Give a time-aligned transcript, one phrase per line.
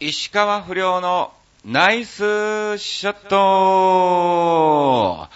[0.00, 1.32] 石川不良の
[1.64, 5.27] ナイスショット。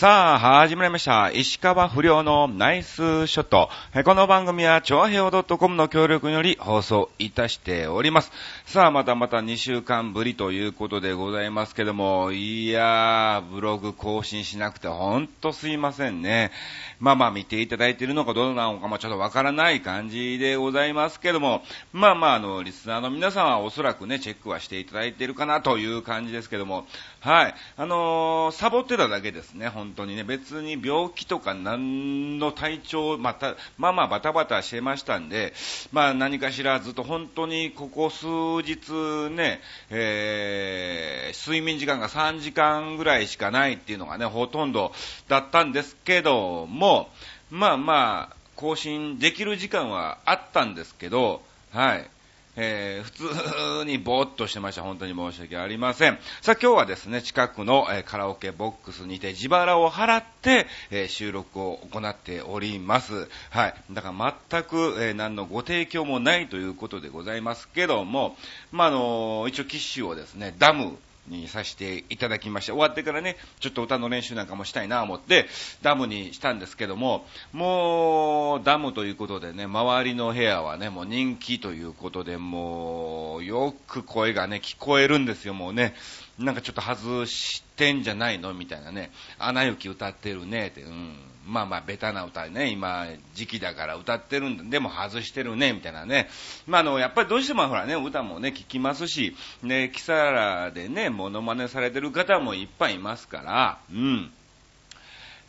[0.00, 1.30] さあ、始まりました。
[1.30, 3.68] 石川不良のナイスショット。
[4.02, 8.32] この番組は、超平洋 .com の協力により放送いたしております。
[8.64, 16.50] さあ、またまた2週間ぶりということでございますけども、いやー、ブログ更新しなくてほんとすいませんね。
[16.98, 21.62] まあまあ見ていただいているのかどうなのかもちょっとわからない感じでございますけども、
[21.92, 26.86] まあまああの、リスナーの皆さんはおそらくね、チェックはしていただいているかなという感じですけども、
[27.20, 27.54] はい。
[27.76, 30.24] あのー、サボってただけですね、本当にね。
[30.24, 35.52] 別に病気とか何の体調、また、まあまあバタバタしてましたんで、
[35.92, 38.26] まあ何かしらずっと本当にここ数
[38.62, 39.60] 日ね、
[39.90, 44.92] えー、睡眠時間が3時間ぐらいしかないっていうのがね、ほとんど
[45.28, 47.10] だったんですけども、
[47.50, 52.10] まあまあ、更新できる時間はあったんですけど、はい。
[52.56, 54.82] えー、普通にぼーっとしてました。
[54.82, 56.18] 本当に申し訳ありません。
[56.42, 63.28] さあ今日はですね、近くの、えー、カラオケボックスにて自腹を払って、えー、収録を行っております。
[63.50, 63.74] はい。
[63.92, 68.36] だから全く、え何のご提供もないということでございますけども、
[68.72, 70.98] まあ、あの一応キッシュをですね、ダム、
[71.30, 72.72] にさせていただきまして。
[72.72, 75.46] 終わってからね、ちょっと歌の練習なんかもしたいなと思って、
[75.82, 85.94] ダムにしたんですけども、もう、ダムということでね、周りの部屋はね、もう人気ということで、もう、よく声がね、聞こえるんですよ、もうね。
[86.40, 88.54] なんかちょっと外してんじゃないの？
[88.54, 89.10] みたいなね。
[89.38, 91.14] アナ雪歌ってるねって、うん。
[91.46, 96.28] まあまあ、ベタな歌ね、今、時期だから歌ってるんで、でも外してるね、みたいなね。
[96.66, 104.32] まあ、あの、やっぱりどうしてもほらね、歌もね、聞きますし、ね、キサラでね、モノマネされてる方もいっぱいいますから、うん。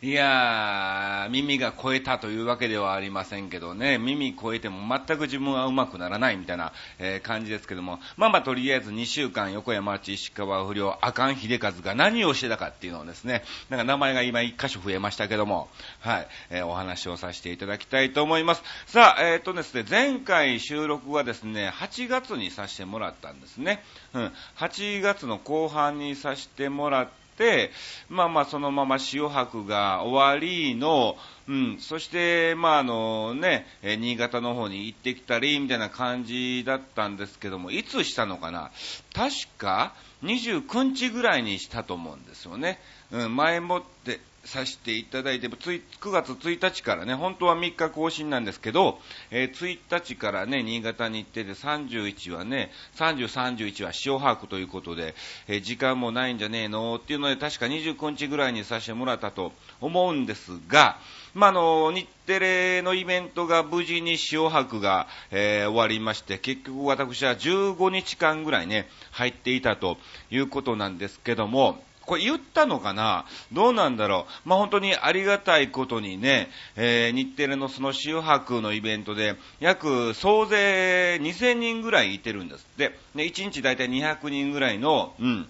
[0.04, 15.68] いやー、耳が超えたというわけではありませんけどね、耳超えても全く自分は上手くならないみたいな、えー、感じですけども、まあまあとりあえず2週間横山町石川不良、阿寒秀和が何をしてたかっていうのをですね、なんか名前が今1箇所増えましたけども、
[16.00, 18.64] はい、えー、お話をさせていただきたいと思います。
[18.86, 23.84] さあ、えっ、ー、とですね、前回収録はですね、8月にさせてもらったんですね。
[24.14, 27.21] うん、8月の後半にさせてもらって、、
[28.08, 31.16] まあまあそのまま潮博が終わりの、
[31.48, 38.70] うん、そして、まああのね、新潟の方に行ってきたり、みたいな感じだったんですけども、いつしたのかな？
[39.14, 42.78] 確か29日ぐらいにしたと思うんですよね。
[43.10, 55.14] うん、前もって、させていただいて、9月1日からね、本当は3日更新なんですけど、えー、1日からね、新潟に行ってて、31はね、30、31は塩把握ということで、
[55.46, 60.98] えー、時間もないんじゃねえのっていうので、確か29日ぐらいにさせてもらったと思うんですが、
[61.34, 69.98] まあ、の、日テレのイベントが無事に塩泊が、えー、終わりまして、結局私は15日間ぐらいね、入っていたと
[70.30, 73.26] いうことなんですけども、これ言ったのかな？
[73.52, 74.48] どうなんだろう？
[74.48, 82.98] まあ、本当にありがたいことにね、えー、日テレのその周波のイベントで、約総勢2000人ぐらいいてるんですって。
[83.14, 85.48] で、1日だいたい200人ぐらいの、うん、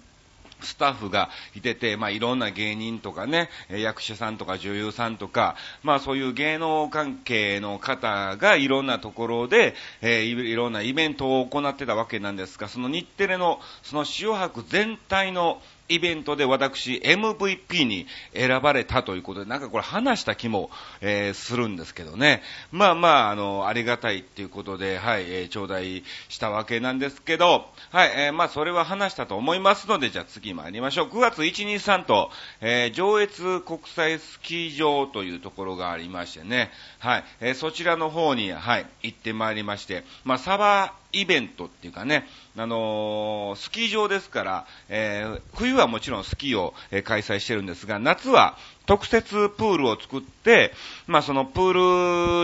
[0.61, 20.69] スタッフがいてて、まあ、いろんな芸人とかね、役者さんとか女優さんとか、まあ、そういう芸能関係の方がいろんなところで、えー、いろんなイベントを行ってたわけなんですが、その日テレの、その塩博全体のイベントで私 MVP に選ばれたということで、なんかこれ話した気も、
[21.01, 22.41] えー、するんですけどね。
[22.71, 31.09] まあまあ、あの、ありがたいっていうことで、はい、えー、頂戴したわけなんですけど、はい、えー、まあそれは話したと思いますので、じゃあ次参りましょう。
[31.09, 50.73] 9月1、2、3と、えー、上越国際スキー場というところがありましてね、はい、えー、そちらの方に、はい、行ってまいりまして、まあサバイベントっていうかね、あのー、スキー場ですから、えー、冬はもちろんスキーを、えー、開催してるんですが、夏は特設プールを作って、
[51.07, 51.79] まあ、そのプール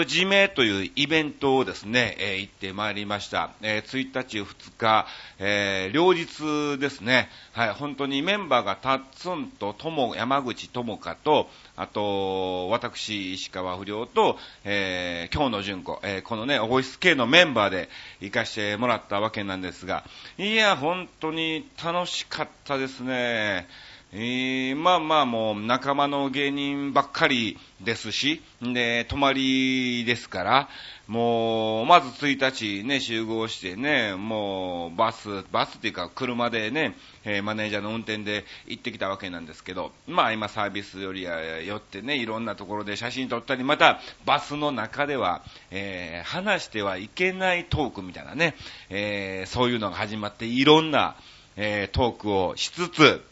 [0.06, 3.52] 締めというイベントをですね、えー、行ってまいりました。
[3.62, 5.08] えー、1日、2日、
[5.40, 7.30] えー、両日ですね。
[7.52, 17.90] はい、本当にメンバーがタッツンととも、山口智香と、あと、私、石川不良と、えー、今日の純子、えー、このね、オフィス系のメンバーで
[18.22, 20.06] 行かしてもらったわけなんですが、
[20.38, 23.68] いや、本当に楽しかったですね。
[24.12, 30.70] えー、まあまあもう仲間の芸人ばっかりですし、で、泊まりですから、
[31.08, 48.56] もう、まず1日ね、集合してね、もう、バス、バスっていうか車でね、えー、マネージャーの運転で行ってきたわけなんですけど、まあ今サービスよりは寄ってね、いろんなところで写真撮ったり、またバスの中では、えー、話してはいけないトークみたいなね、
[48.90, 51.16] えー、そういうのが始まって、いろんな、
[51.58, 53.24] えー、トークをしつつ、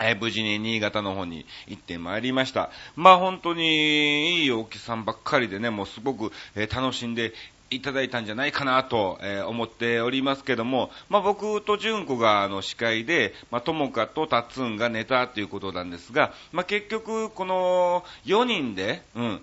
[0.00, 2.70] え無事に新潟の方に行ってまいりました。
[2.96, 7.32] まあ本当にいいお客さんばっかりでね、もうすごく、え楽しんで
[7.70, 19.40] いただいたんじゃないかなと、え思っておりますけども、まあ僕と純子があの司会で、まあともかとたっつんがネタということなんですが、まあ結局この4人で、うん、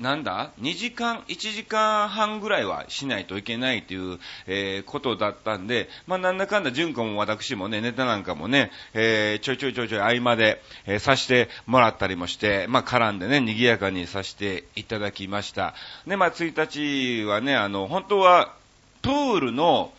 [0.00, 15.74] なんだ ?2 時間、1時間半ぐらいはしないといけないという、えー、ことだったんで、まあ、なんだかんだ、純子も私もね、ネタなんかもね、えー、ちょいちょいちょいちょい合間で、えー、さしてもらったりもして、まあ、絡んでね、賑やかにさせていただきました。
[16.06, 18.54] で、まあ、1日はね、あの、本当は、
[19.02, 19.92] プールの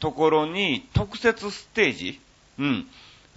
[0.00, 2.20] ところに特設ステージ、
[2.58, 2.86] うん、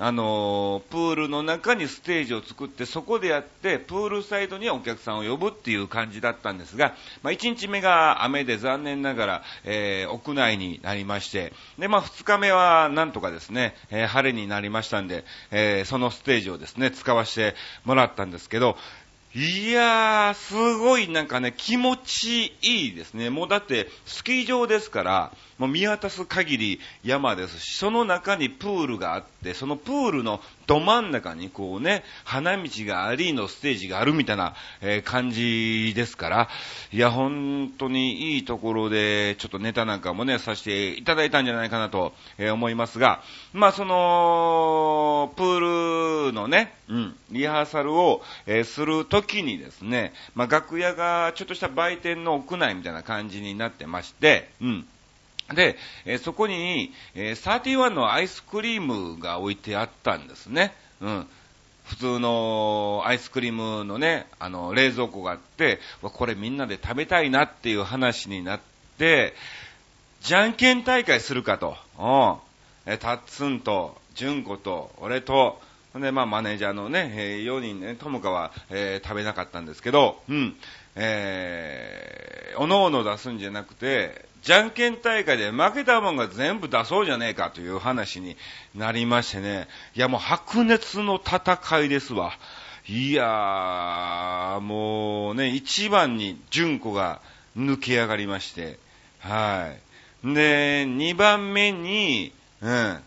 [0.01, 18.77] あのプールの中にステージを作って、そこでやって、プールサイドにはお客さんを呼ぶっていう感じだったんですが、まあ、1日目が雨で残念ながら、えー、屋内になりまして、で、まあ、2日目はなんとかですね、えー、晴れになりましたんで、えー、そのステージをですね、使わせてもらったんですけど、
[19.35, 23.29] いやー、すごいなんかね、気持ちいいですね。
[23.29, 36.49] もうだって、スキー場ですから、もう見渡す限り山ですし、その中にプールがあって、そのプールのど真ん中にこうね、花道がありのステージがあるみたいな、えー、感じですから、
[36.91, 43.21] いや、本当にいいところで、ちょっとネタなんかもね、させていただいたんじゃないかなと、えー、思いますが、
[43.51, 54.87] まあその、プールのね、うん、リハーサルを、えー、すると時にですね、まあ、楽屋がちょっとした売店の屋内みたいな感じになってまして、うん。
[55.53, 60.73] で、えー、そこに、えー、31のアイスクリームが置いてあったんですね。
[61.01, 61.27] うん。
[61.85, 68.59] 普通のアイスクリームのね、あの、冷蔵庫があって、これみんなで食べたいなっていう話になっ
[68.99, 69.33] て、
[70.21, 71.75] じゃんけん大会するかと。
[71.97, 72.93] うん。
[72.93, 75.59] え、たっつんと、じゅんこと、俺と、
[75.95, 80.55] で、まあ、マネージャーのね、えー、4人ね、ともかは、えー、食べなかったんですけど、うん、
[80.95, 88.37] えー、おのおの出すんじゃなくて、じゃんけん大会で負けたもんが全部出そうじゃねえかという話に
[88.75, 92.33] なりましてね、いやもう白熱の戦いですわ。
[92.87, 97.21] いやー、もうね、一番に純子が
[97.57, 98.79] 抜け上がりまして、
[99.19, 99.73] は
[100.23, 100.33] い。
[100.33, 102.99] で、二番目に、うん、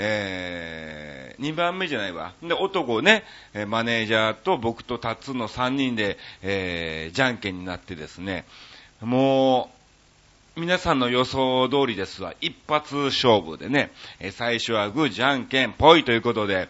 [0.00, 2.32] えー、2番目じゃないわ。
[2.40, 3.24] で、男ね、
[3.66, 8.44] マネージャーと僕とタッツの3人で、えー、じゃんけんになってですね、
[9.00, 9.70] も
[10.56, 12.32] う、皆さんの予想通りですわ。
[12.40, 13.90] 一発勝負でね、
[14.20, 16.68] え最初はグー、じゃんけん、ぽいということで、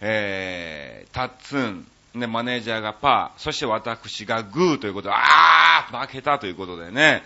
[0.00, 7.22] えー、タッツン、ね、マネージャーがパー、そして私がグーということで、あー負けたということでね、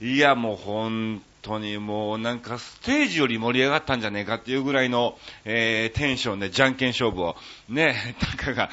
[0.00, 5.16] いや、もう本当にもうなんかステージより盛り上がったんじゃねえかっていうぐらいの、
[5.46, 7.36] えー、テンションでじゃんけん勝負を、
[7.68, 8.70] ね、 たかが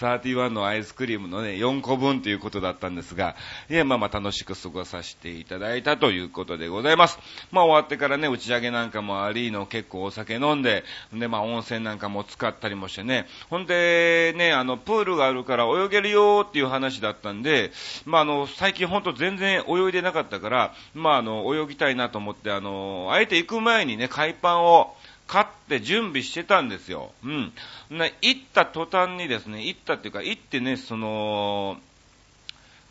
[0.00, 3.36] 31のアイスクリームのね、4個分ということだったんですが、
[3.70, 7.18] いや、まあまあ楽しく過ごさせていただいたということでございます。
[7.50, 17.70] まあ終わってからね、打ち上げなんかもありの結構お酒飲んで、で、まあ温泉なんかも使ったりもしてね、ほんで、ね、あの、プールがあるから泳げるよっていう話だったんで、
[18.04, 24.96] まああの、最近ほんと全然泳いでなかったから、まああの、泳ぎたいなとと思って、あの、あえて行く前にね、海パンを、
[25.26, 27.10] 買って準備してたんですよ。
[27.24, 27.52] うん。
[27.90, 31.78] 行った途端にですね、行ったっていうか、行ってね、その、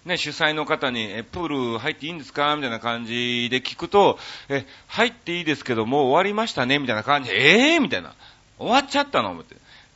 [0.03, 8.13] ね、主催の方に、え、プール入っていいんですかみたいな感じで聞くと、え、入っていいですけど、もう終わりましたねみたいな感じで、ええー、みたいな。
[8.59, 9.55] 終わっちゃったの思って。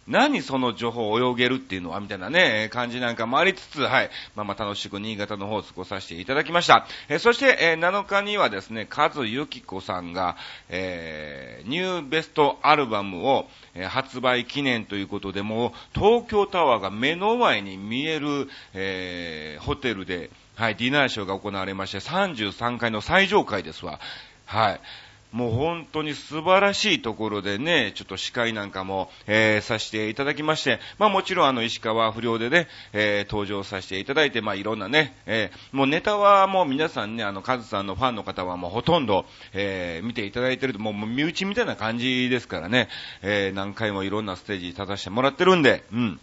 [0.09, 4.09] 何その情報を泳げるっていうのはみたいなね、感じなんかもありつつ、はい。
[4.35, 6.87] まあまあ楽しく新潟の方を過ごさせていただきました。
[7.09, 10.35] えそして、え7日にはですね、カズユキコさんが、
[10.67, 23.99] えー、ニューベストアルバムを、え発売記念ということで、もう東京タワーが目の前に見える、えー、ホテルで、はい、ディナーショーが行われまして、33回の最上階ですわ。
[24.45, 24.81] はい。
[25.31, 42.89] もう本当に素晴らしいところでね、ちょっと司会なんかも、えー、させていただきまして、まあもちろんあの石川不良でね、えー、登場させていただいて、まあいろんなね、えー、もうネタはもう皆さんね、あの、カズさんのファンの方はもうほとんど、えー、見ていただいてると、もう身内みたいな感じですからね、
[43.21, 46.19] えー、何回もいろんなステージ立たせてもらってるんで、うん。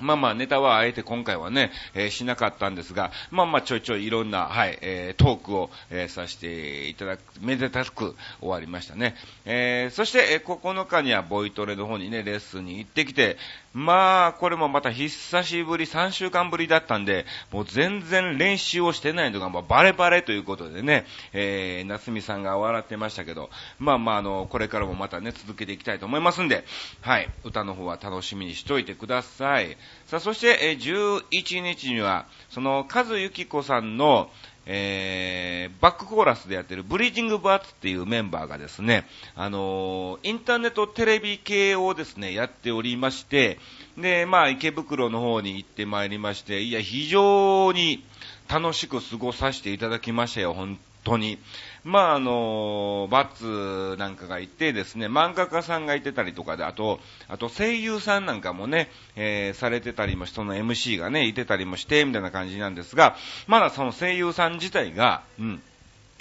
[0.00, 9.14] まあまあネタはあえて今回はね、えー、しなかったんですが、まあまあちょいちょいいろんな、はい、えー、トークを、えー、させていただく、めでたく終わりましたね。
[9.44, 13.36] え、そして、え、9日にはボイトレの方にね、レッスンに行ってきて、
[13.74, 26.64] まあ、これもまた久しぶり、3週間ぶりだったんで、もう全然練習をしてないのが、もうバレバレということでね、えー、夏美さんが笑ってましたけど、まあまあ、あの、これからもまたね、続けていきたいと思いますんで、
[27.00, 29.76] はい、歌の方は楽しみにしといてください。
[30.06, 34.30] さあ、そして、えー、11日には、その、和幸子さんの、
[34.66, 43.58] えー、バックコーラスでやってるブリージングバーツっていうメンバーがですね、あのー、インターネットテレビ系をですね、やっておりまして、
[43.98, 48.04] で、まあ、池袋の方に行ってまいりまして、いや、非常に
[48.48, 51.38] 楽しく過ごさせていただきましたよ、本当に。
[51.84, 56.98] まあ、あの、バッツなんかがいてですね、漫画家さんがいてたりとかで、あと、
[57.28, 65.62] あと声優さんなんかもね、えー、されてたりもその MC がね、いてたりもして、みたいな感じなんですが、まだその声優さん自体が、うん、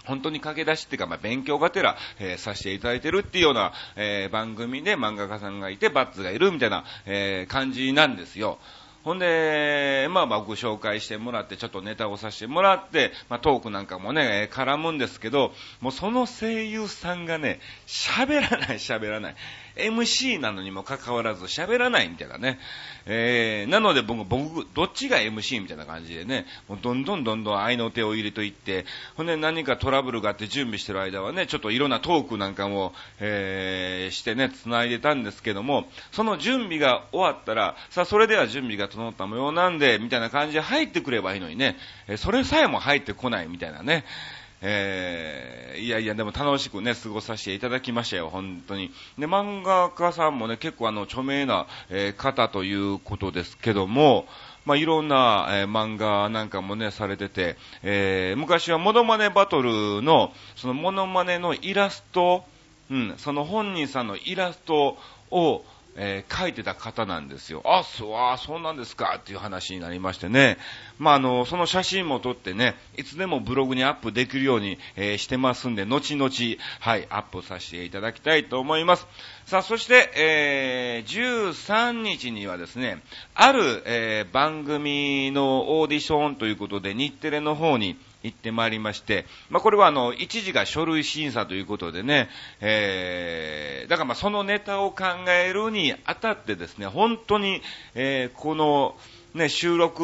[0.06, 8.60] 本当に駆け出しっていうか、まあ、勉強がてら、えー、させていただいてるっていうような、えー、番組で漫画家さんがいて、バッツがいるみたいな、えー、感じなんですよ。
[9.04, 19.36] ほんで、まあまあご紹介してもらって、ちょっとネタをさせてもらって、まあトークなんかもね、絡むんですけど、もうその声優さんがね、喋らない喋らない。
[19.76, 22.60] MC なのにもかかわらず喋らないみたいなね。
[23.06, 41.78] えー、なので僕、僕、どっちが MC みたいな感じでね、もうどんどんどんどん愛の手を入れといって、ほんで何かトラブルがあって準備してる間はね、ちょっといろんなトークなんかも、えー、してね、繋いでたんですけども、その準備が終わったら、さあそれでは準備が整った模様なんで、みたいな感じで入ってくればいいのにね、
[42.18, 44.06] それさえも入ってこないみたいなね。
[44.66, 48.92] えー、いやいや、でも楽しくね、過ごさせていただきましたよ、本当に。
[49.20, 54.26] で、漫画家さんもね、結構あの、著名な、えー、方ということですけども、
[54.66, 62.46] まあ、いろんな、えー、漫画なんかもね、されてて、えー、昔はモノマネバトルの、そのモノマネのイラスト、
[62.90, 64.98] うん、その本人さんのイラスト
[65.30, 67.62] を、えー、書いてた方なんですよ。
[67.66, 70.58] あ、そう、あ、そうなんですかっていう話になりましてね。
[70.98, 76.32] まあ、あの、その写真も撮ってね、いつでもブログにアップできるように、えー、してますんで、後々、
[76.80, 79.08] はい、アップさせていただきたいと思います。
[79.46, 83.02] さあ、そして、えー、13日にはですね、
[83.36, 92.30] ある、え、番組のオーディションということで、日テレの方に、行ってまいりまして、まあ、これはあの、一時が書類審査ということでね、
[92.62, 97.62] えー、だからまあそのネタを考えるにあたってですね、本当に、
[97.96, 98.96] えー、この、
[99.34, 100.04] ね、収録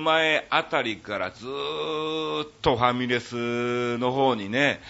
[0.00, 4.80] 前あたりからずーっとファミレスの方にね、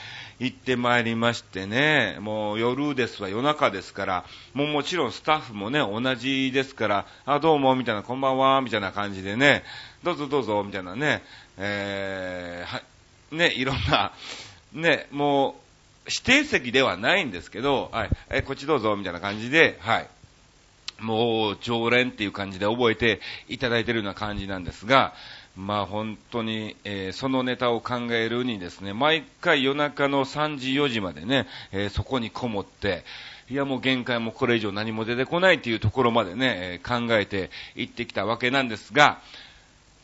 [0.40, 9.64] 行ってまいりましてね、もう夜ですわ、夜中ですから、もうもちろんスタッフもね、同じですから、あ、どうも、みたいな、こんばんは、みたいな感じでね、
[10.02, 11.23] どうぞどうぞ、みたいなね、
[11.62, 12.83] えー、は、
[13.33, 14.12] ね、いろんな、
[14.73, 15.55] ね、もう、
[16.07, 20.09] 指定席ではないんですけど、はい、え、こっちどうぞ、みたいな感じで、はい。
[21.00, 25.14] もう、常連っていう感じで覚えていただいてるような感じなんですが、
[25.57, 33.05] まあ本当に、えー、そのネタを考えるにですね、毎回夜中の3時4時までね、えー、そこにこもって、
[33.50, 39.21] いやもう限界もこれ以上何も出てこないっていうところまでね、えー、考えていってきたわけなんですが、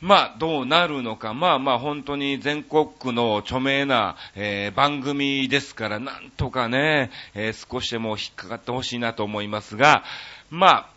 [0.00, 1.32] まあ、どうなるのか。
[1.32, 10.04] まあまあ、本当に全国区の著名な、えー、番組ですから、なんとかね、えー、少しでも引っかかってほしいなと思いますが、
[10.50, 10.90] ま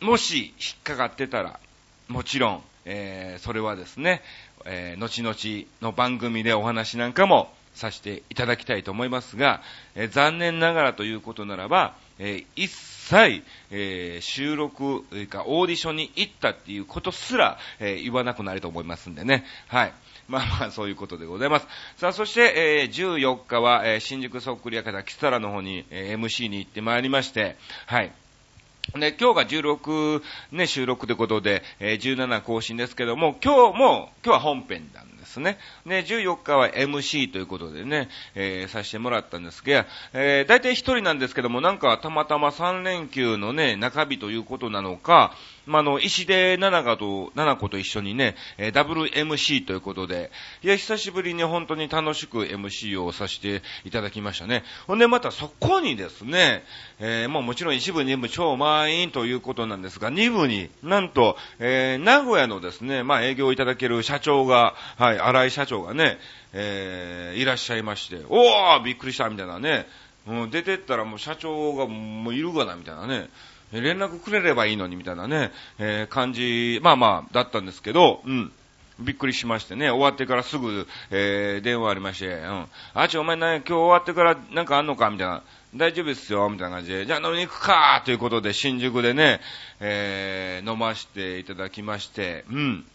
[0.00, 1.60] あ、もし引っかかってたら、
[2.08, 4.22] もちろん、えー、それはですね、
[4.64, 9.60] えー、後々の番組でお話なんかもさせていただきたいと思いますが、
[9.94, 12.72] えー、残念ながらということならば、えー、一
[13.08, 19.44] 際、えー、収録、かオーディションに行ったっていうことすら、えー、言わなくなると思いますんでね。
[19.68, 19.92] はい。
[20.28, 21.66] まあまあ、そういうことでございます。
[21.96, 28.12] さあ、そして、えー、14日は、えー、新宿そっくり館キサラの方に、えー、MC に行ってまいりまして、はい。
[28.94, 35.58] で、今日が16ね、収録ということで、えー、17更新ですけども、今日も、今日は本編なんですね。
[35.84, 45.34] ね、14日は MC ということでね、えー、させてもらったんですけど、えー、大体一人なんですけども、なんかたまたま3連休のね、中日ということなのか、
[45.68, 50.30] まあ、の、石出七子と、七子と一緒にね、えー、ダブル MC ということで、
[50.62, 54.64] いや、久しぶりに本当に楽しく MC をさせていただきましたね。
[54.86, 56.64] ほんで、またそこにですね、
[56.98, 66.18] えー、もうもちろん一部、二部超満員ということなんですが、二部になんと、えー、名古屋のですね、まあ、営業いただける社長が、はい、荒井社長がね、
[66.52, 69.86] えー、いらっしゃいまして、おーびっくりしたみたいなね、
[70.26, 73.28] うん、出てったらもう社長がもういるがなみたいなね、
[73.72, 78.52] 連絡くれればいいのにみたいなね、えー、感じ、まあまあ、だったんですけど、うん。
[79.00, 82.66] びっくりしましてね、終わってからすぐ、えー、電話ありまして、うん。
[82.94, 85.42] あち、お前な、今日終わってからなんかあんのかみたいな。
[85.76, 89.40] 大丈夫ですよ、みたいな感じで、じゃあ飲みに行くかということで、新宿でね、
[89.80, 92.86] えー、飲ましていただきまして、うん。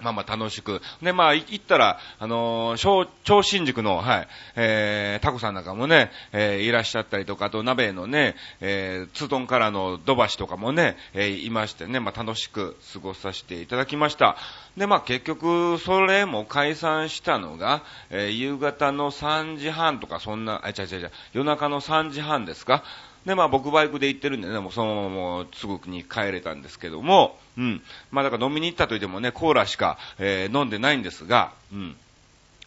[0.00, 0.80] まあまあ楽しく。
[1.02, 14.36] で、まあ行ったら、あのー、小、超新宿の、はい、えー、タコさんなんかもね、えー、いらっしゃったりとか、あと鍋のね、えー、ツートンからの土橋とかもね、えー、いましてね、まあ楽しく過ごさせていただきました。
[14.76, 22.84] で、まあ結局、それも解散したのが、えー、夕方の3時半とか、そんな、あ、違う違う違う、夜中の3時半ですか
[23.26, 27.82] で、まあ僕バイクで行ってるんでね、もうそのままもうすぐに帰れたんですけども、うん。
[28.10, 31.96] まあだから飲みに行ったといってもね、コーラしか、えー、飲んでないんですが、うん。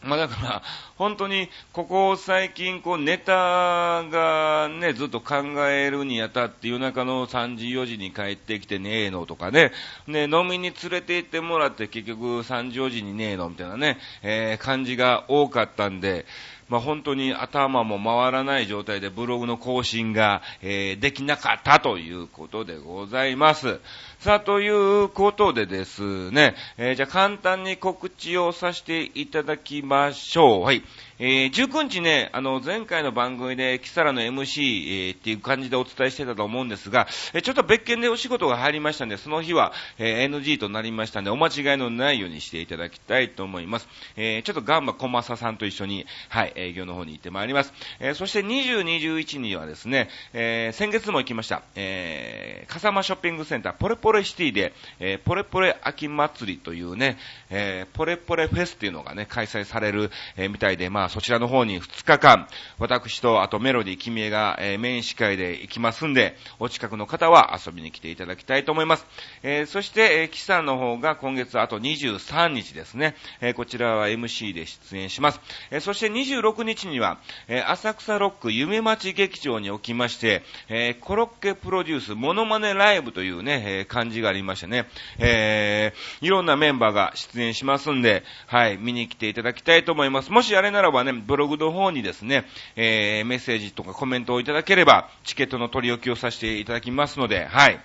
[0.03, 0.63] まあだから、
[0.97, 5.35] 本当に、ここ最近、こう、ネタがね、ずっと考
[5.67, 9.71] えるにあたって夜中の3時、4時に帰ってきてねえのとかね、
[10.07, 16.25] ね、飲みに連れて行ってもらって結局3時、4時にねえのみたいなね、えー、感じが多かったんで、
[16.71, 23.81] まあ、本当に頭も回らない状態でブログの更新が、えー、できなかったということでございます。
[24.19, 30.61] さあ、ということでですね、えー、じゃあ簡単に告知をさせていただきましょう。
[30.61, 30.81] はい。
[31.23, 43.87] えー、19日ね、あの、前回の番組で、キサラの MC、えー、っていう感じでお伝えしてたと思うんですが、えー、ちょっと別件でお仕事が入りましたんで、その日は、え、NG となりましたんで、お間違いのないようにしていただきたいと思います。
[44.17, 47.73] え、ちょっとガンバコマサさんと一緒に、はい、営業の方に行ってまいります。
[47.99, 57.19] え、そして20、21にはですね、え、先月も行きました、えー、笠間ショッピングセンター、ポレポレシティで、え、ポレポレ秋祭りというね、
[57.51, 62.47] え、ポレポレフェスっていうのがね、開催される、え、みたいで、まあ、そちらの方に2日間、
[62.79, 69.05] 私とあとメロディー君江が、えー、メイン司会で行きますんで、お近くの方は遊びに来ていただきたいと思います。
[69.43, 75.41] えー、そして、えー、キサの方が今月あと23日ですね、え、こちらは MC で出演します。
[75.69, 84.87] え、そして26日には、え、浅草ロック夢町劇場におきまして、え、コロッケプロデュースモノマネライブというね、え、感じがありましてね、
[85.19, 90.31] え、いろんなメンバーが出演しますんで、はい、見に来ていただきたいと思います。
[90.31, 97.79] もしあれならばね、ブログの方にですね、えー、メッセージとかコメントをいただければ、チケットの取り置きをさせていただきますので、はい。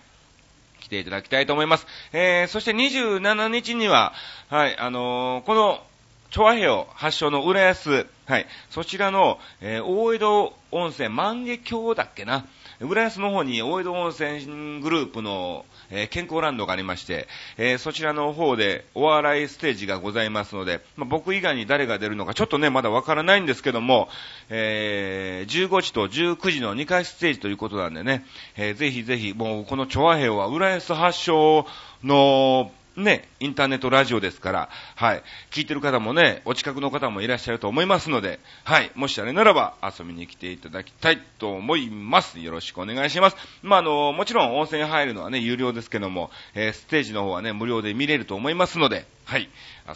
[0.80, 1.86] 来ていただきたいと思います。
[2.12, 4.12] えー、そして27日には、
[4.48, 5.82] はい、あのー、この、
[6.30, 12.44] 調和平を発祥の浦安、はい、そちらの、えー、大江戸温泉万華鏡だっけな、
[12.80, 24.08] 浦安の方に大江戸温泉グループの、え、健康ランドがありまして、え、そちらの方でお笑いステージがございますので、まあ、僕以外に誰が出るのかちょっとね、まだわからないんですけども、
[24.48, 28.24] え、15時と19時の2回ステージということなんでね、
[28.56, 31.66] えー、ぜひぜひ、もうこの調和兵は浦安発祥
[32.02, 42.40] のね、インターネットラジオですから、はい、聞いてる方もね、お近くの方もいらっしゃると思いますので、はい、もしあれならば遊びに来ていただきたいと思います。
[42.40, 43.36] よろしくお願いします。
[43.62, 49.50] まあ、あの、もちろん温泉入るのはね、有料ですけども、えー、ステージの方はね、無料で見れると思いますので、はい、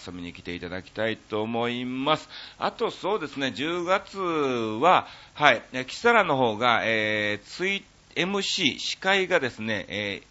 [0.07, 2.29] 遊びに来ていただきたいと思います。
[2.59, 7.85] あとそうですね、10月は、はい、キサラの方が、えー、ツイ
[8.15, 10.23] MC、司会がですね、え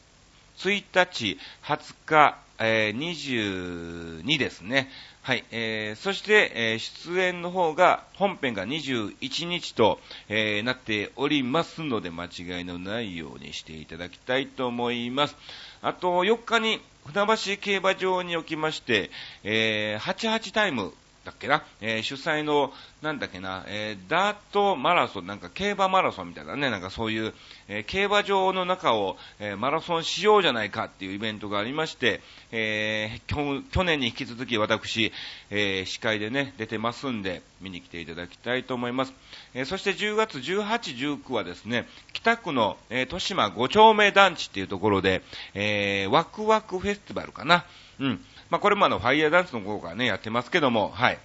[0.58, 4.90] ー、1日、20日、えー、22ですね。
[5.22, 5.46] はい。
[5.52, 15.36] えー、そして、えー、出演の方が、本編が21日と、えー、なっておりますので、間違いのないようにしていただきたいと思います。
[15.82, 19.10] あと、4日に、船橋競馬場におきまして、
[19.44, 20.94] えー、88タイム
[21.30, 27.34] だっけな、えー、主催の、なんだっけな、えー、ダートマラソン、なんか競馬マラソンみたいなね、なんかそういう、
[27.68, 35.14] えー、競馬場の中を、えマラソンしようじゃないかっていうイベントがありまして、え去年に引き続き私、
[35.52, 39.14] え司会でね、出てますんで、見に来ていただきたいと思います。
[39.54, 45.22] えそして10月18、19はですね、北区の、え豊島5丁目団地っていうところで、
[45.54, 47.66] えワクワクフェスティバルかな？
[48.00, 48.26] うん。
[48.50, 51.20] まあ、これもあの、ファイヤーダンスの方からね、やってますけども、はい。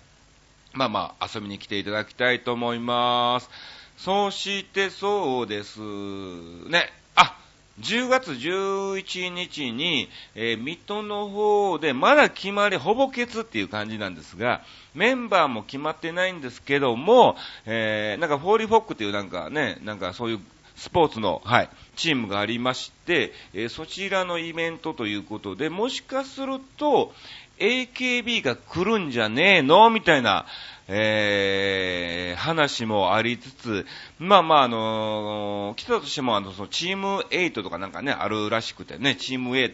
[0.74, 3.48] まあまあ、遊びに来ていただきたいと思います。
[3.96, 6.92] そして、そうですね。
[7.14, 7.38] あ、
[7.80, 14.62] 10月11日に、えー、水戸の方で、まだ決まり、ほぼ決っていう感じなんですが、
[14.94, 20.40] メンバーも決まってないんですけども、えー、なんか、フォーリーフォックっていうなんかね、なんかそういう
[20.76, 27.14] スポーツの、はい、チームがありまして、え、そちらのイベントということで、もしかすると、
[27.58, 29.90] AKB が来るんじゃねえの？
[29.90, 30.46] みたいな、
[30.88, 33.86] えー、話もありつつ、
[34.18, 39.72] まあまあ、あのー、来たとしても、あの、そのチーム8とかなんかね、あるらしくてね、チーム A、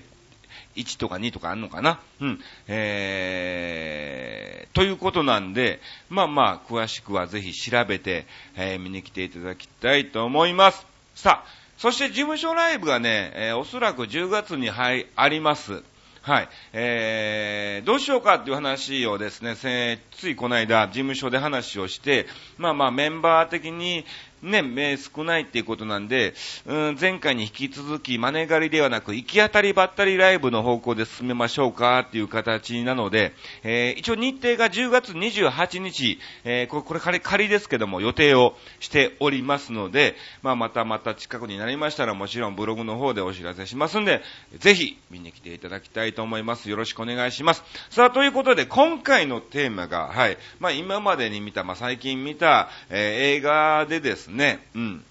[0.77, 2.01] 1とか2とかあるのかな？
[2.21, 2.41] うん。
[2.69, 5.81] えー、ということなんで、
[6.11, 10.87] まあまあ、詳しくはぜひ調べて、えー、見に来ていただきたいと思います。
[11.15, 15.83] さあ、そして事務所ライブがね、えー、おそらく10月にはい、あります。
[16.21, 16.49] はい。
[16.75, 22.27] えー、どうしようかっていう話をですね、ついこの間、事務所で話をして、
[22.59, 24.05] まあまあメンバー的に、
[24.43, 26.35] ね、名少ないっていうことなんで、
[26.67, 44.23] うん、前回に引き続き、マネ狩りではなく、行き当たりばったりライブの方向で進めましょうかっていう形なので、えー、一応日程が10月28日、えー、これ、これ仮、仮ですけども、予定をしておりますので、まあ、またまた近くになりましたら、もちろんブログの方でお知らせしますんで、
[44.59, 46.71] ぜひ、見に来ていただきたいと思います。
[46.71, 47.63] よろしくお願いします。
[47.91, 55.05] さあ、ということで、今回のテーマが、はい、まあ、今までに見た、まあ、最近見た、えー、映画でですね、ね、うん。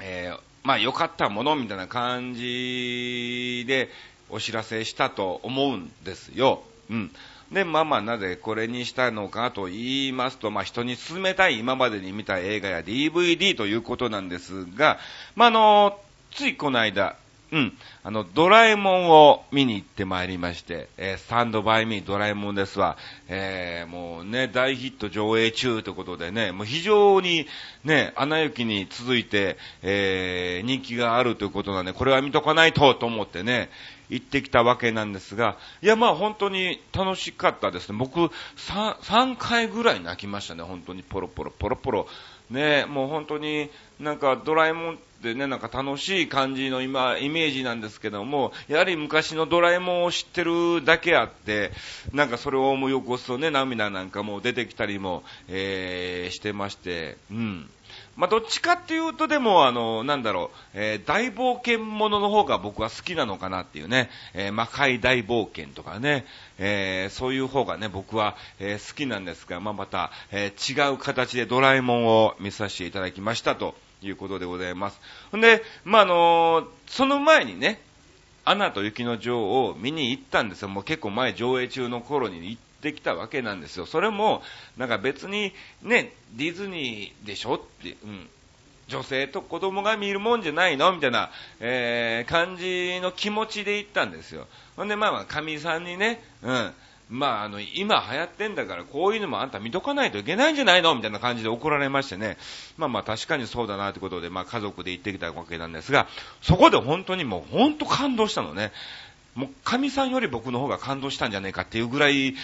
[0.00, 3.90] えー、まあ良かったものみたいな感じで
[4.30, 6.62] お知らせしたと思うんですよ。
[6.90, 7.10] うん。
[7.52, 14.98] で、まあまあなぜこれにしたのかと言いますと、まあ人に勧めたい今までに見た映画や DVD ということなんですが、
[15.34, 15.98] まああの、
[16.30, 17.16] ついこの間、
[17.50, 17.72] うん。
[18.02, 22.98] あの、ドラえもんを見に行ってまいりまして、えー、スタンドバイミードラえもんですわ。
[23.28, 27.46] えー、もうね、大ヒット上映中ということでね、もう非常に
[27.84, 33.70] ね、穴行きに続いて、えー、人気があるということなんで、これは見とかないとと思ってね、
[34.10, 37.98] 行ってきたわけなんですが、いや、まあ本当に楽しかったですね。
[37.98, 38.20] 僕、
[38.56, 42.08] 3、3回ぐらい泣きましたね、本当にポロポロ、ポロポロ。
[42.50, 51.72] ね、もう本当になんかドラえもんってね、なんか楽しい感じの今、イメージなんですけども、やはり昔のドラえもんを知ってるだけあって、
[52.12, 57.68] なんかそれを思い起こすとね、涙なんかも出てきたりも、えー、してまして、うん。
[58.18, 66.26] まあ、どっちかっていうとでも、あの、なんだろう、えー、大冒険ものの方が僕は好きなのかなっていうね、えー、魔界大冒険とかね、
[66.58, 73.76] えー、そういう方がね、僕は、えー、好きなんですが、まあ、また、えー、違う形でドラえもんを見させていただきましたと。
[74.00, 75.00] いうことでございます。
[75.36, 77.80] んで、まあ、あの、その前にね、
[78.44, 80.68] アナと雪の女王を見に行ったんですよ。
[80.68, 83.86] もう結構前上映中の頃に行ってきたわけなんですよ。
[83.86, 84.42] それも、
[84.76, 88.28] なんか別にね、ディズニーでしょって、うん。
[88.88, 90.90] 女性と子供が見るもんじゃないの？
[90.94, 94.46] みたいな、えー、感じの気持ちで行ったんですよ。
[94.76, 96.72] ほんで、まあまあ、神さんにね、うん。
[97.10, 100.94] まあ、あの、今流行ってんだから、こういうのもあんた見とかないといけないんじゃないの？
[100.94, 102.38] みたいな感じで怒られましてね。
[102.78, 106.06] まあまあ、確かにそうだなということで、まあ家族で行ってきたわけなんですが、
[106.40, 108.72] そこで本当にもう、本当感動したのね。
[109.38, 112.34] もう、神さんより僕の方が感動したんじゃねえかっていうぐらい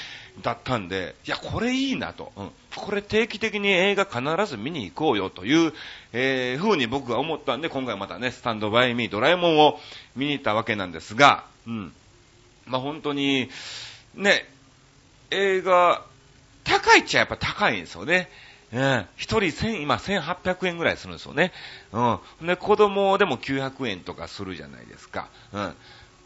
[0.43, 2.33] だったんで、いや、これいいなと。
[2.37, 2.51] うん。
[2.77, 5.73] これ定期的に映画必ず見に行こうよという、
[6.13, 9.81] えー、風に僕が思ったんで、今回またね、スタンドバイミードラえもんを
[10.15, 11.93] 見に行ったわけなんですが、うん。
[12.67, 13.51] まあ本当に、
[14.15, 14.49] ね、
[15.33, 16.05] 映画、
[16.63, 18.31] 高いっちゃやっぱ高いんですよね。
[18.73, 19.07] うん。
[19.17, 21.53] 一人千、今1800円ぐらいするんですよね。
[21.93, 22.47] うん。
[22.47, 25.29] で、子供でも900円とかするじゃないですか。
[25.53, 25.75] うん。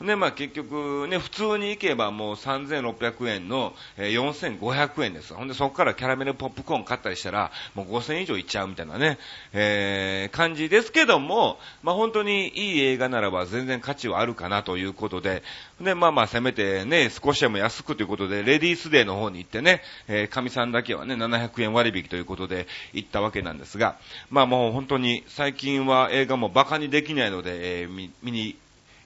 [0.01, 5.35] で、まあ結局ね、普通に行けばもう3600円の、えー、4500円です。
[5.35, 9.19] ほんでそこからキャラメルポップコーン買ったりしたら、もう5000円以上いっちゃうみたいなね、
[9.53, 15.43] えー、感じですけども、まあ本当にいい映画ならば全然価値はあるかなということで、
[15.81, 23.99] で、まあまあせめてね、少しでも安くということで、レディースデーの方に行ってね、えー、神さんだけはね、700円割引ということで行ったわけなんですが、
[24.31, 28.57] まあもう本当に最近は映画も馬鹿にできないので、えー、見、見に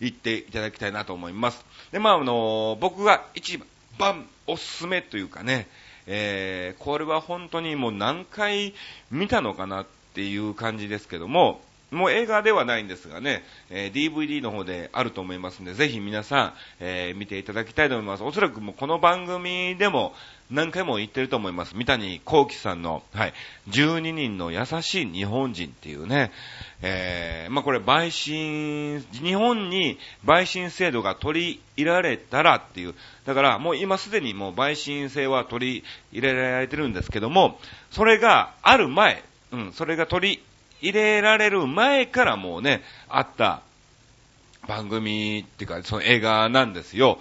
[0.02, 1.64] 行っていただきたいなと思います。
[1.92, 3.60] で、まあ、あの、僕が一
[3.98, 5.68] 番おすすめというかね、
[6.06, 8.74] えー、これは本当にもう何回
[9.10, 11.60] 見たのかなっていう感じですけども、
[11.92, 18.24] もう映画ではないんですがね、えー、DVD の方であると思いますんで、ぜひ皆さん、えー、見ていただきたいと思います。
[18.24, 20.14] おそらくもうこの番組でも
[20.50, 21.76] 何回も言ってると思います。
[21.76, 23.34] 三谷幸喜さんの、はい、
[23.68, 26.32] 12人の優しい日本人っていうね、
[26.80, 32.94] えー、まあ、これ陪審、日本に陪審制度が取り入れられたらっていう、
[33.26, 37.58] だからもう今すでにもう陪審制は取り入れられてるんですけども、
[37.90, 40.42] それがある前、うん、それが取り
[40.82, 43.62] 入れられる前からもうね、あった
[44.68, 47.18] 番組っていうか、その映画なんですよ。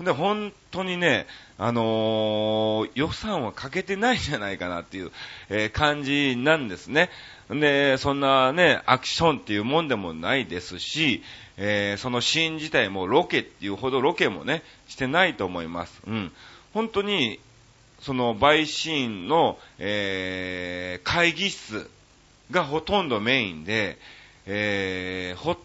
[0.00, 5.12] で、本当にね、あのー、予算はかけてないんじゃないかなっていう、
[5.48, 7.10] えー、感じなんですね。
[7.48, 11.22] で、そんなね、アクションっていうもんでもないですし、
[11.56, 16.02] えー、そのシーン自体もロケっていうほどロケもね、してないと思います。
[16.06, 16.32] うん。
[16.72, 17.38] 本当に、
[18.00, 21.88] その、バイシーンの、えー、会議室
[22.50, 23.98] がほとんどメインで、
[24.46, 25.56] えー、ほ、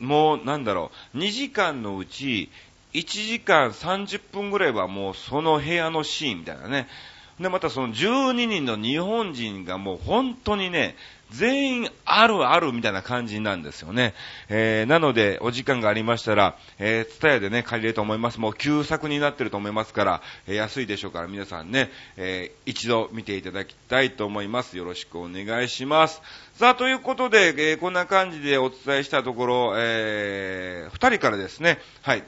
[0.00, 2.50] もう、なんだろう、2時間のうち、
[2.94, 6.88] 1時間30分ぐらいはもうその部屋のシーンみたいなね。
[7.38, 10.96] で、またその12人の日本人がもう本当にね、
[11.30, 14.14] 全員あるあるみたいな感じなんですよね。
[14.48, 18.40] えー、なので、お時間がありましたら、えー、ツタヤでね、借りれると思います。
[18.40, 24.76] もう旧作になってると思いますから、えー、安いでしょうから皆さんね、えー、一度見ていただきたいと思います。
[24.76, 26.22] よろしくお願いします。
[26.54, 32.24] さあ、ということで、えー、こんな感じでお伝えしたところ、えー、二人からですね、はい、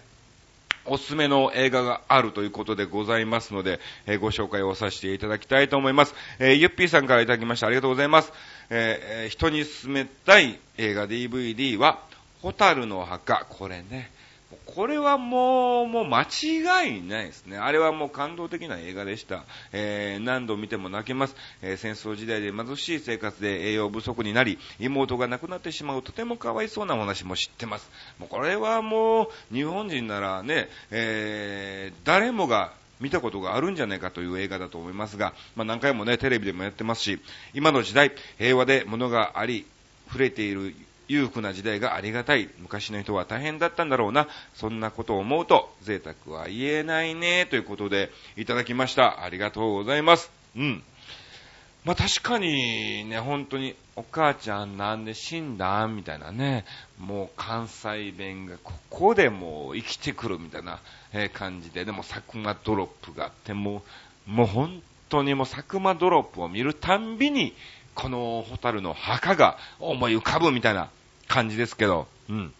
[0.86, 6.14] おすすめの映画があるということでございますので、えー、ご紹介をさせていただきたいと思います。
[6.38, 8.32] えー、ゆっぴーさんからいただきましてありがとうございます。
[8.70, 12.00] えー、人に勧めたい映画 DVD は、
[12.40, 13.44] ホタルの墓。
[13.48, 14.10] これね。
[14.66, 17.56] これはもう、もう間違いないですね。
[17.56, 19.44] あれはもう感動的な映画でした。
[19.72, 21.36] えー、何度見ても泣けます。
[21.62, 27.90] えー、戦争時代で貧しい生活で栄養不足になり、妹が亡くなってしまうとてもかわいそうなお話も知ってます。
[28.18, 37.20] もうこれはもう、日本人ならね、えー、誰もが見たことがあるんじゃないかという映画だと思いますが、まあ、何回もね、テレビでもやってますし、
[37.54, 39.66] 今の時代、平和で物があり、
[40.06, 40.74] 触れている
[41.08, 42.48] 裕福な時代がありがたい。
[42.58, 44.28] 昔の人は大変だったんだろうな。
[44.54, 47.46] そんなことを思うと、贅沢は言えないね。
[47.46, 49.24] ということで、いただきました。
[49.24, 50.30] ありがとうございます。
[50.56, 50.82] うん。
[51.84, 56.64] まあ、確かにね、本当に、お母ちゃんなんで死んだみたいなね、
[56.98, 60.80] もう関西弁がここでもう生きてくるみたいな
[61.34, 63.82] 感じで、でも佐久間ドロップがあって、も
[64.26, 67.54] う、もう本当にもう佐久間ドロップを見るたんびに、
[67.94, 70.90] このホタルの墓が思い浮かぶみたいな
[71.28, 72.54] 感じですけど、うん。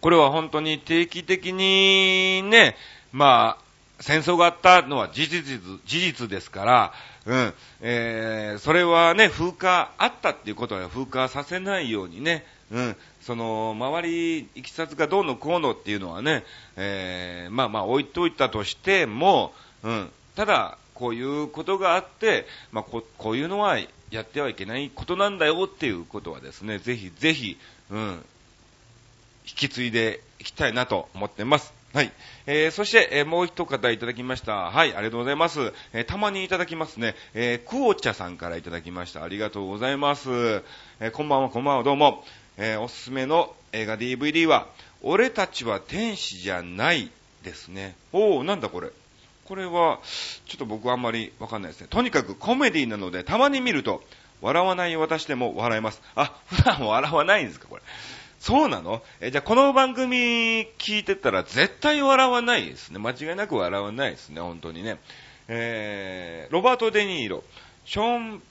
[0.00, 2.76] これは本当に定期的にね、
[3.12, 3.63] まあ、
[4.00, 6.92] 戦争があったのは事実、事実ですから、
[7.26, 16.44] うん、えー、それはね、風化あったっていうことは風化させないようにね、うん、その、周り、いきさつがどうのこうのっていうのはね、
[16.76, 23.78] えー、まあまあ置いといたとしても、うん、ただ、こういうことがあって、まあこ、こういうのは
[24.10, 27.58] やってはいけないことなんだよっていうことはですね、ぜひぜひ、
[27.90, 28.24] うん、
[29.46, 31.73] 引き継いでいきたいなと思ってます。
[31.94, 32.10] はい。
[32.46, 34.52] えー、そして、えー、もう一方いただきました。
[34.52, 35.72] はい、ありがとうございます。
[35.92, 37.14] えー、たまにいただきますね。
[37.34, 39.22] えー、クオチャさんからいただきました。
[39.22, 40.28] ありがとうございます。
[40.98, 42.24] えー、こんばんは、こんばんは、どうも。
[42.56, 44.66] えー、おすすめの映画 DVD は、
[45.02, 47.12] 俺たちは天使じゃない
[47.44, 47.94] ですね。
[48.12, 48.90] おー、なんだこれ。
[49.44, 50.00] これは、
[50.46, 51.86] ちょっと僕はあんまりわかんないですね。
[51.88, 54.02] とにかくコメディなので、たまに見ると、
[54.40, 56.02] 笑わない私でも笑えます。
[56.16, 57.82] あ、普段笑わないんですか、これ。
[58.44, 59.02] そうなの？
[59.22, 62.98] え、じゃあこの番組聞いてたら絶対笑わないですね。
[62.98, 64.98] 間違いなく笑わないですね、本当にね。
[65.48, 67.42] えー、ロバート・デ・ニーロ、
[67.86, 68.42] ショーン・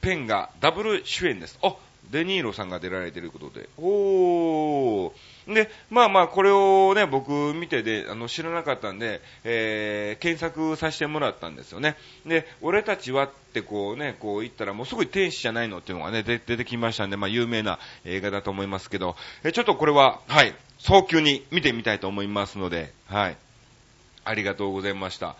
[0.00, 1.58] ペンがダブル主演です。
[1.62, 1.76] あ、
[2.10, 3.68] デニーロさんが出られてることで。
[3.76, 5.12] おー。
[5.46, 11.96] で、まあまあ、これをね、僕見てで、あの、知らなかったんで、えー、検索させてもらったんですよね。
[12.26, 23.36] で、俺たちはってこうね、こう言ったら、もうすごい天使じゃないのっていうのがね、出てきましたんで、まあ、有名な映画だと思いますけど、えちょっとこれは、はい、早急に見てみたいと思いますので、はい。
[24.24, 25.36] ありがとうございました。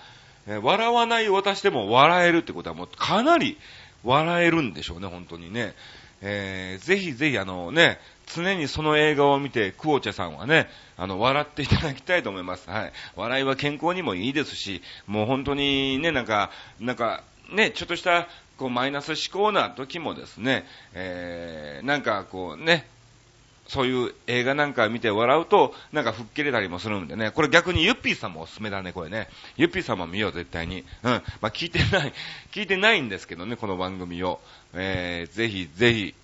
[0.47, 3.57] え、笑わない私でも笑えるってことはもうかなり
[4.05, 5.75] 笑えるんでしょうね、本当にね。
[6.23, 7.99] えー、ぜひぜひあのね、
[8.35, 12.71] 常にその映画を見て、クオチャさんはね、あの、笑っていただきたいと思います。
[12.71, 12.93] はい。
[13.17, 22.87] 笑いは健康にもいいですし、もう本当にね、なんか、なんか、ね、ちょっとした、こう、マイナス思考な時もですね、えー、なんかこうね、
[23.73, 27.31] そういう映画なんか見て笑うと、なんか吹っ切れたりもするんでね。
[27.31, 29.31] これ逆にユッピーさんもおすすめだね、これね。
[29.57, 30.85] ユッピーさんも見よう、絶対に。
[31.03, 31.11] うん。
[31.41, 32.13] まあ、聞いてない、
[32.53, 34.41] 聞いてないんですけどね、この番組を。
[34.75, 36.15] えー、ぜひぜひ、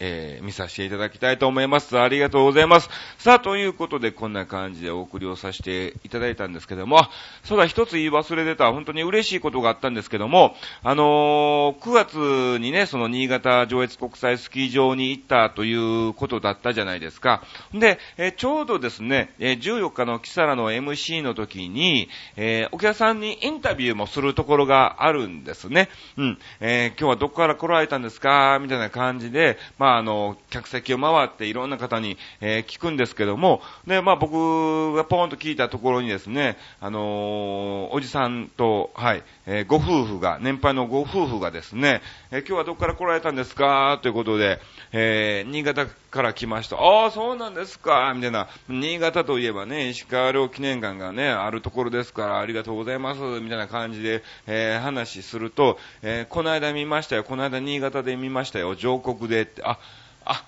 [0.00, 1.98] えー、見させていただきたいと思います。
[1.98, 2.90] ありがとうございます。
[3.18, 7.06] さあ、ということで、こんな感じでお送りをさせていただいたんですけども、
[7.44, 17.42] そうだ、一つ言い忘れてた、本当に嬉しいことがあったんですけども、あのー、9月にね、その新潟上越国際スキー場に行ったということだったじゃないですか。
[17.72, 25.88] で、えー、ちょうどですね、え、14日のキサラの MC の時に、えお客さんにインタビューもするところがあるんですね。
[26.16, 26.38] うん。
[26.60, 28.58] え今日はどこから来られたんですか？
[28.60, 43.98] みたいな感じで、ままあ、あの、客席を回っていろんな方に、えー、聞くんですけども、で、まあ、僕がポーンと聞いたところにですね、あのー、おじさんと、はい、えー、ご夫婦が、年配のご夫婦がですね、え今日はどこから来られたんですか？
[44.00, 44.58] ということで、
[44.92, 46.76] え新潟から来ました。
[46.76, 48.48] ああ、そうなんですかみたいな。
[48.68, 59.78] 新潟といえばね、石川遼記念館がね、あるところですから、ありがとうございます、みたいな感じで、えー、話すると、えー、この間見ましたよ、この間新潟で見ましたよ、上国でって、あ、
[60.24, 60.44] あ、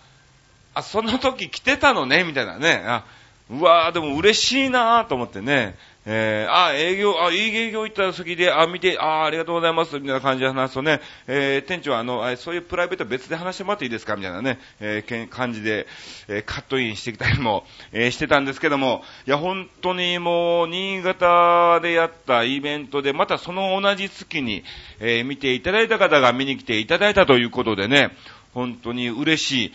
[0.74, 2.84] あ、その時来てたのね、みたいなね。
[2.86, 3.04] あ
[3.48, 5.76] うわー、でも嬉しいなーと思ってね。
[6.08, 15.88] えー、あ、営業、あ、いい営業行った先で、あ、見て、あ、ありがとうございます、みたいな感じで話すとね、えー、店長は、あの、そういうプライベート別で話してもらっていいですかみたいなね、えー、感じで、
[16.28, 24.62] えー、カットインしてきたりも、えー、してたんですけども、いや、本当にもう、新潟でやったイベントで、またその同じ月に、
[25.00, 28.12] えー、見ていただいた方が見に来ていただいたということでね、
[28.56, 29.72] 本当に嬉しい、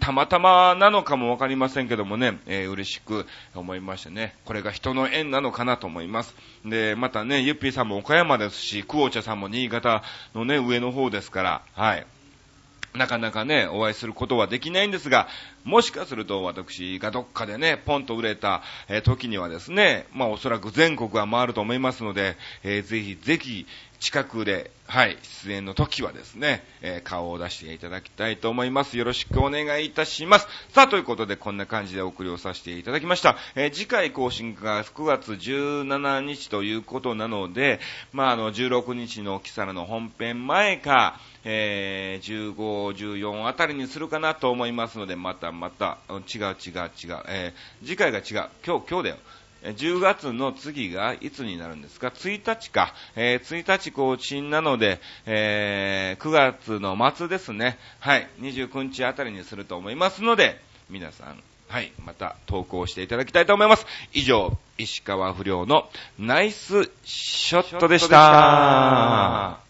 [0.00, 6.34] たまたまなのかもわかりませんけどもね、えー、嬉しく思いましてね、これが人の縁なのかなと思います。
[6.64, 10.02] で、またね、ゆっぴーさんも岡山ですし、クオーチャさんも新潟
[10.34, 12.04] のね、上の方ですから、はい。
[12.92, 15.28] なかなかね、お会いすることはできないんですが、
[15.62, 23.66] もしかすると私がどっかでね、ポンと売れた、え時にはですね、まあおそらく全国は回ると思いますので、えー、ぜひぜひ
[24.04, 28.98] 近くで、はい、出演の時はですね、えー、顔を出していただきたいと思います。
[28.98, 30.46] よろしくお願いいたします。
[30.74, 33.38] さあ、ということで、こんな感じでお送りをさせていただきました。
[33.54, 37.80] えー、次回更新が9月17日ということなので、
[38.12, 48.24] まあ、あの、16日のキサラの本編前か、えー、15、14あたりにするかなと思いますので、またまた、違う違う違う、え、次回が違う。
[48.66, 49.16] 今日、今日だよ。
[49.64, 52.94] 10月の次がいつになるんですか ?1 日か。
[53.16, 57.78] えー、1日更新なので、えー、9月の末ですね。
[58.00, 58.28] はい。
[58.40, 61.92] 29日あたりにすると思いますので、皆さん、はい。
[62.04, 63.86] また投稿していただきたいと思います。
[64.12, 69.63] 以上、石川不良のナイスショットでした。